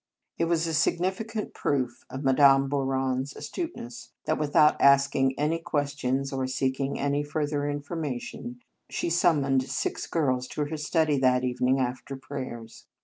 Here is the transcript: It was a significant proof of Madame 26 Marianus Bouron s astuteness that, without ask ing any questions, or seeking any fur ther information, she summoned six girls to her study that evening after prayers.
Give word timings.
It 0.39 0.45
was 0.45 0.65
a 0.65 0.73
significant 0.73 1.53
proof 1.53 2.05
of 2.09 2.23
Madame 2.23 2.67
26 2.67 2.71
Marianus 2.71 2.71
Bouron 2.71 3.21
s 3.21 3.35
astuteness 3.35 4.11
that, 4.25 4.39
without 4.39 4.81
ask 4.81 5.15
ing 5.15 5.37
any 5.37 5.59
questions, 5.59 6.33
or 6.33 6.47
seeking 6.47 6.99
any 6.99 7.21
fur 7.21 7.45
ther 7.45 7.69
information, 7.69 8.61
she 8.89 9.11
summoned 9.11 9.61
six 9.69 10.07
girls 10.07 10.47
to 10.47 10.65
her 10.65 10.77
study 10.77 11.19
that 11.19 11.43
evening 11.43 11.79
after 11.79 12.15
prayers. 12.15 12.87